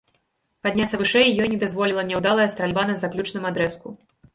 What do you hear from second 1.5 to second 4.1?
не дазволіла няўдалая стральба на заключным адрэзку.